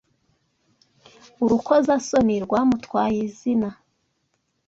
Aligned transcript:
Urukozasoni 1.43 2.35
rwamutwaye 2.45 3.19
izina. 3.29 3.69